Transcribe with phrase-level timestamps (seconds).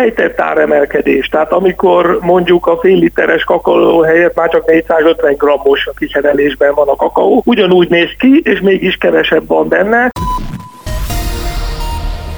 [0.00, 5.92] Ejtett áremelkedés, tehát amikor mondjuk a fél literes kakaó helyett már csak 450 grammos a
[5.98, 10.10] kiszerelésben van a kakaó, ugyanúgy néz ki, és mégis kevesebb van benne.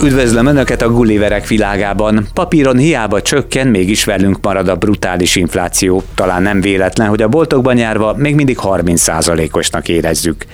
[0.02, 2.26] Üdvözlöm Önöket a Gulliverek világában.
[2.34, 6.02] Papíron hiába csökken, mégis velünk marad a brutális infláció.
[6.14, 10.44] Talán nem véletlen, hogy a boltokban járva még mindig 30%-osnak érezzük.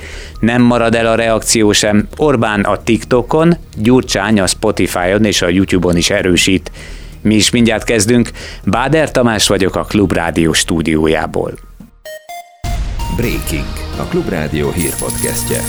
[0.41, 2.09] Nem marad el a reakció sem.
[2.17, 6.71] Orbán a TikTokon, Gyurcsány a Spotify-on és a YouTube-on is erősít.
[7.21, 8.31] Mi is mindjárt kezdünk.
[8.65, 11.53] Báder Tamás vagyok a Klubrádió stúdiójából.
[13.17, 15.61] Breaking, a Klubrádió hírpodcastje.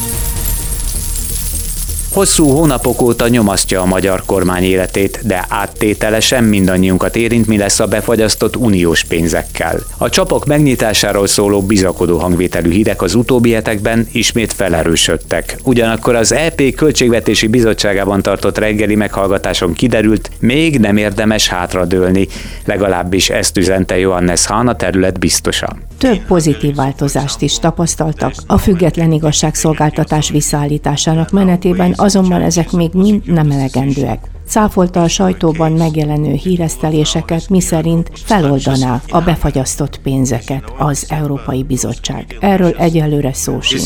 [2.15, 7.85] Hosszú hónapok óta nyomasztja a magyar kormány életét, de áttételesen mindannyiunkat érint, mi lesz a
[7.85, 9.79] befagyasztott uniós pénzekkel.
[9.97, 15.57] A csapok megnyitásáról szóló bizakodó hangvételű hírek az utóbbi hetekben ismét felerősödtek.
[15.63, 22.27] Ugyanakkor az EP Költségvetési Bizottságában tartott reggeli meghallgatáson kiderült, még nem érdemes hátradőlni.
[22.66, 25.75] Legalábbis ezt üzente Johannes Hahn a terület biztosa.
[25.97, 33.52] Több pozitív változást is tapasztaltak a független igazságszolgáltatás visszaállításának menetében, azonban ezek még mind nem
[33.52, 34.20] elegendőek.
[34.48, 42.38] Cáfolta a sajtóban megjelenő híreszteléseket, miszerint feloldaná a befagyasztott pénzeket az Európai Bizottság.
[42.39, 43.81] Erről egyelőre szó sincs.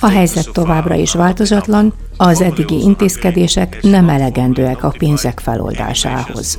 [0.00, 6.58] A helyzet továbbra is változatlan, az eddigi intézkedések nem elegendőek a pénzek feloldásához.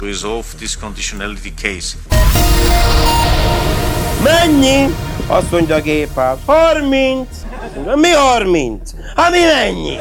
[4.24, 4.94] Mennyi?
[5.28, 6.38] Azt mondja a gépász.
[6.46, 7.28] 30.
[7.76, 8.92] Mi 30?
[9.16, 9.98] Hát mi mennyi?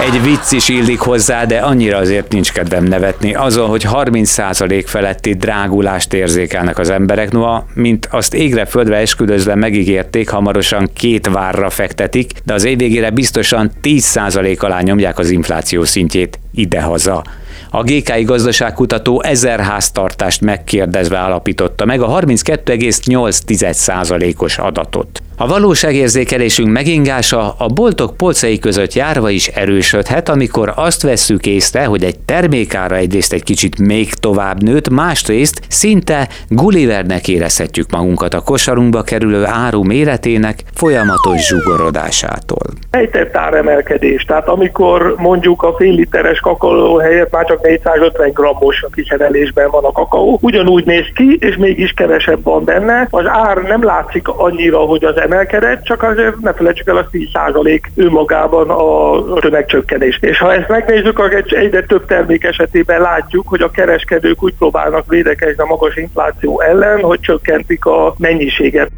[0.00, 5.34] Egy vicc is illik hozzá, de annyira azért nincs kedvem nevetni azon, hogy 30% feletti
[5.34, 12.32] drágulást érzékelnek az emberek, noha, mint azt égre földre esküdözve megígérték, hamarosan két várra fektetik,
[12.44, 17.24] de az év végére biztosan 10% alá nyomják az infláció szintjét idehaza.
[17.70, 25.22] A GKI gazdaságkutató ezer háztartást megkérdezve állapította meg a 32,8%-os adatot.
[25.40, 32.04] A valóságérzékelésünk megingása a boltok polcai között járva is erősödhet, amikor azt vesszük észre, hogy
[32.04, 39.02] egy termékára egyrészt egy kicsit még tovább nőtt, másrészt szinte Gullivernek érezhetjük magunkat a kosarunkba
[39.02, 42.66] kerülő áru méretének folyamatos zsugorodásától.
[42.90, 48.88] Ejtett áremelkedés, tehát amikor mondjuk a fél literes kakaó helyett már csak 450 grammos a
[48.94, 53.06] kiszerelésben van a kakaó, ugyanúgy néz ki, és mégis kevesebb van benne.
[53.10, 57.80] Az ár nem látszik annyira, hogy az emelkedett, csak azért ne felejtsük el a 10%
[57.94, 60.18] önmagában a tömegcsökkenés.
[60.20, 65.04] És ha ezt megnézzük, akkor egyre több termék esetében látjuk, hogy a kereskedők úgy próbálnak
[65.08, 68.90] védekezni a magas infláció ellen, hogy csökkentik a mennyiséget.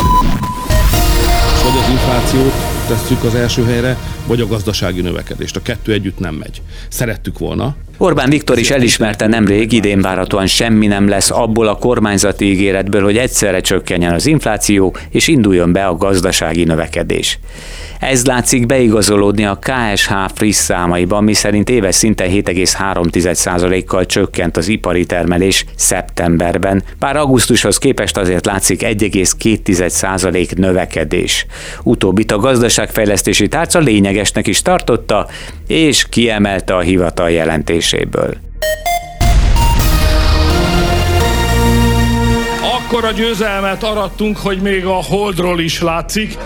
[1.62, 3.96] Vagy az inflációt tesszük az első helyre,
[4.26, 5.56] vagy a gazdasági növekedést.
[5.56, 6.62] A kettő együtt nem megy.
[6.88, 12.44] Szerettük volna, Orbán Viktor is elismerte nemrég, idén várhatóan semmi nem lesz abból a kormányzati
[12.44, 17.38] ígéretből, hogy egyszerre csökkenjen az infláció és induljon be a gazdasági növekedés.
[17.98, 25.64] Ez látszik beigazolódni a KSH friss számaiban, miszerint éves szinten 7,3%-kal csökkent az ipari termelés
[25.76, 31.46] szeptemberben, bár augusztushoz képest azért látszik 1,2% növekedés.
[31.82, 32.38] Utóbbit a
[32.80, 35.26] gazdaságfejlesztési tárca lényegesnek is tartotta,
[35.66, 38.34] és kiemelte a hivatal jelentéséből.
[42.62, 46.36] Akkora győzelmet arattunk, hogy még a holdról is látszik,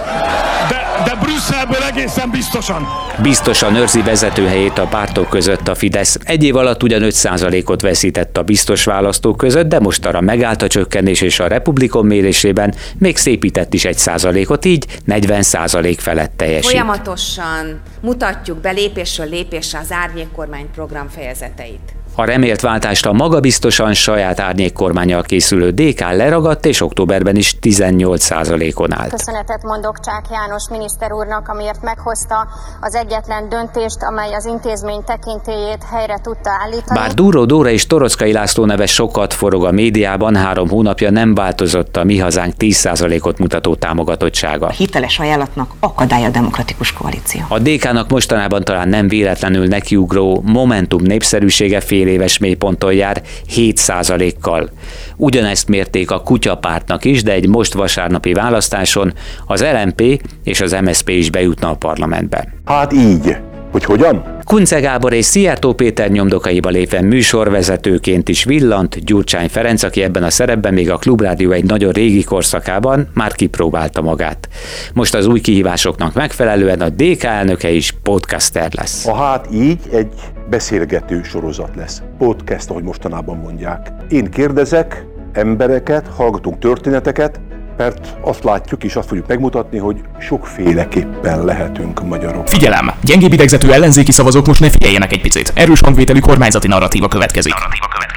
[0.69, 2.87] de de Brüsszelből egészen biztosan.
[3.23, 6.19] Biztosan őrzi vezetőhelyét a pártok között a Fidesz.
[6.25, 10.69] Egy év alatt ugyan 5%-ot veszített a biztos választók között, de most arra megállt a
[10.69, 16.71] csökkenés és a Republikon mérésében még szépített is egy százalékot, így 40% felett teljesít.
[16.71, 21.95] Folyamatosan mutatjuk be lépésről lépésre az árnyékkormány program fejezeteit.
[22.17, 29.11] A remélt váltást a magabiztosan saját árnyékkormányjal készülő DK leragadt, és októberben is 18%-on állt.
[29.11, 32.49] Köszönetet mondok Csák János miniszter úrnak, amiért meghozta
[32.81, 36.99] az egyetlen döntést, amely az intézmény tekintélyét helyre tudta állítani.
[36.99, 41.97] Bár Dúró Dóra és Torockai László neve sokat forog a médiában, három hónapja nem változott
[41.97, 44.67] a mi hazánk 10%-ot mutató támogatottsága.
[44.67, 47.41] A hiteles ajánlatnak akadálya a demokratikus koalíció.
[47.49, 53.23] A DK-nak mostanában talán nem véletlenül nekiugró Momentum népszerűsége fél fél éves mélyponton jár
[53.57, 54.71] 7%-kal.
[55.17, 59.13] Ugyanezt mérték a kutyapártnak is, de egy most vasárnapi választáson
[59.47, 62.49] az LMP és az MSP is bejutna a parlamentbe.
[62.65, 63.37] Hát így.
[63.75, 64.39] Hogy hogyan?
[64.45, 70.31] Kunce Gábor és Szijjártó Péter nyomdokaiba lépve műsorvezetőként is villant Gyurcsány Ferenc, aki ebben a
[70.31, 74.49] szerepben még a Klubrádió egy nagyon régi korszakában már kipróbálta magát.
[74.93, 79.07] Most az új kihívásoknak megfelelően a DK elnöke is podcaster lesz.
[79.07, 80.13] A hát így egy
[80.51, 82.03] beszélgető sorozat lesz.
[82.19, 83.89] Podcast, ahogy mostanában mondják.
[84.09, 87.41] Én kérdezek embereket, hallgatunk történeteket,
[87.77, 92.49] mert azt látjuk és azt fogjuk megmutatni, hogy sokféleképpen lehetünk magyarok.
[92.49, 92.91] Figyelem!
[93.03, 95.53] Gyengébb idegzetű ellenzéki szavazók most ne figyeljenek egy picit.
[95.55, 97.55] Erős hangvételű kormányzati narratíva következik.
[97.55, 98.15] Narratíva következik.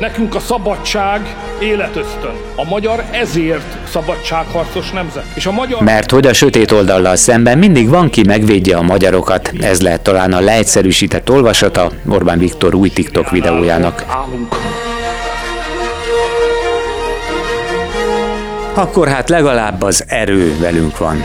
[0.00, 2.34] Nekünk a szabadság életösztön.
[2.56, 5.24] A magyar ezért szabadságharcos nemzet.
[5.34, 5.82] És a magyar...
[5.82, 9.52] Mert hogy a sötét oldallal szemben mindig van, ki megvédje a magyarokat.
[9.60, 14.04] Ez lehet talán a leegyszerűsített olvasata Orbán Viktor új TikTok videójának.
[18.76, 21.22] Akkor hát legalább az erő velünk van.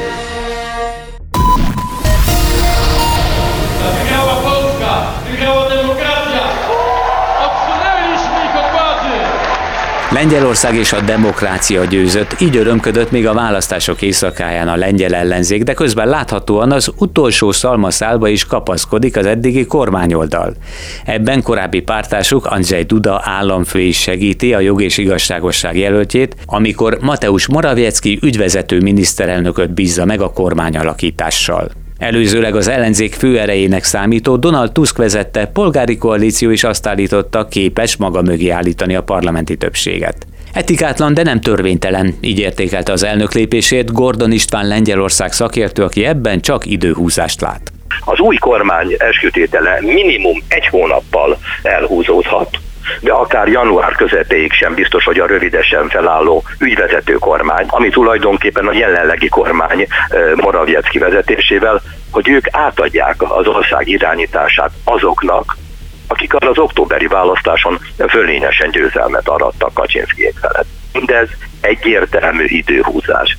[10.14, 15.74] Lengyelország és a demokrácia győzött, így örömködött még a választások éjszakáján a lengyel ellenzék, de
[15.74, 20.54] közben láthatóan az utolsó szalmaszálba is kapaszkodik az eddigi kormányoldal.
[21.06, 27.48] Ebben korábbi pártásuk Andrzej Duda államfő is segíti a jog és igazságosság jelöltjét, amikor Mateusz
[27.48, 31.81] Morawiecki ügyvezető miniszterelnököt bízza meg a kormányalakítással.
[32.02, 38.22] Előzőleg az ellenzék főerejének számító Donald Tusk vezette polgári koalíció is azt állította, képes maga
[38.22, 40.26] mögé állítani a parlamenti többséget.
[40.54, 46.42] Etikátlan, de nem törvénytelen, így értékelte az elnök lépését Gordon István Lengyelország szakértő, aki ebben
[46.42, 47.72] csak időhúzást lát.
[48.06, 52.50] Az új kormány eskütétele minimum egy hónappal elhúzódhat
[53.00, 58.74] de akár január közepéig sem biztos, hogy a rövidesen felálló ügyvezető kormány, ami tulajdonképpen a
[58.74, 59.88] jelenlegi kormány
[60.36, 65.58] Moraviecki vezetésével, hogy ők átadják az ország irányítását azoknak,
[66.08, 70.68] akik az októberi választáson fölényesen győzelmet arattak Kaczynszkijék felett.
[70.94, 71.30] Mindez
[71.62, 73.38] egyértelmű időhúzás.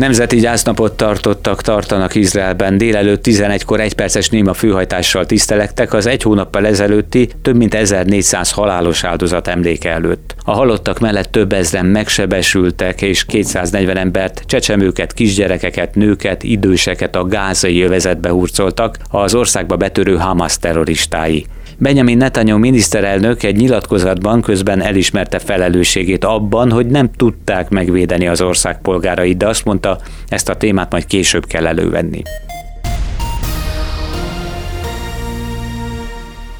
[0.00, 2.78] Nemzeti gyásznapot tartottak, tartanak Izraelben.
[2.78, 9.04] Délelőtt 11-kor egy perces néma főhajtással tisztelektek az egy hónappal ezelőtti több mint 1400 halálos
[9.04, 10.34] áldozat emléke előtt.
[10.44, 17.76] A halottak mellett több ezren megsebesültek, és 240 embert, csecsemőket, kisgyerekeket, nőket, időseket a gázai
[17.76, 21.46] jövezetbe hurcoltak az országba betörő Hamas terroristái.
[21.82, 28.80] Benjamin Netanyahu miniszterelnök egy nyilatkozatban közben elismerte felelősségét abban, hogy nem tudták megvédeni az ország
[28.80, 29.98] polgárait, de azt mondta,
[30.28, 32.22] ezt a témát majd később kell elővenni.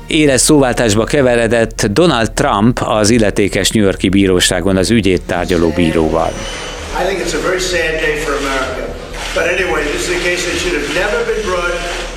[0.07, 6.31] Éles szóváltásba keveredett Donald Trump az illetékes New Yorki bíróságon az ügyét tárgyaló bíróval.
[7.01, 8.95] I think it's a very sad day for America.
[9.35, 12.10] But anyway, this is a case that should have never been brought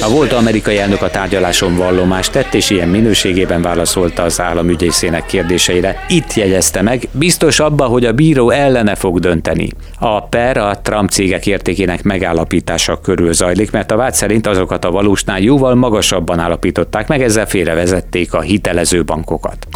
[0.00, 6.04] a volt amerikai elnök a tárgyaláson vallomást tett, és ilyen minőségében válaszolta az államügyészének kérdéseire.
[6.08, 9.68] Itt jegyezte meg, biztos abba, hogy a bíró ellene fog dönteni.
[9.98, 14.90] A per a Trump cégek értékének megállapítása körül zajlik, mert a vád szerint azokat a
[14.90, 19.66] valósnál jóval magasabban állapították meg, ezzel félrevezették a hitelező bankokat.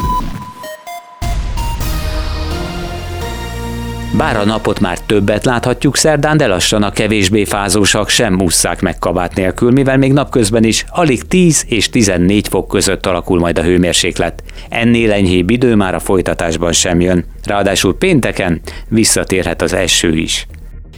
[4.17, 8.99] Bár a napot már többet láthatjuk szerdán, de lassan a kevésbé fázósak sem musszák meg
[8.99, 13.63] kabát nélkül, mivel még napközben is alig 10 és 14 fok között alakul majd a
[13.63, 14.43] hőmérséklet.
[14.69, 17.25] Ennél enyhébb idő már a folytatásban sem jön.
[17.45, 20.47] Ráadásul pénteken visszatérhet az eső is.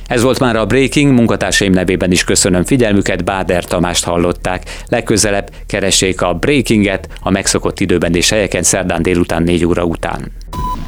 [0.06, 4.62] Ez volt már a Breaking, munkatársaim nevében is köszönöm figyelmüket, Báder Tamást hallották.
[4.88, 10.32] Legközelebb keressék a Breakinget a megszokott időben és helyeken szerdán délután 4 óra után.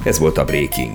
[0.04, 0.94] Ez volt a Breaking.